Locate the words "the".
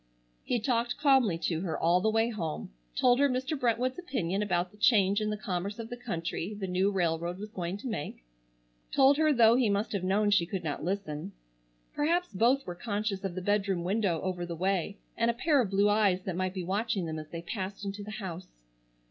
2.01-2.09, 4.71-4.77, 5.29-5.37, 5.91-5.95, 6.59-6.65, 13.35-13.43, 14.43-14.55, 18.03-18.09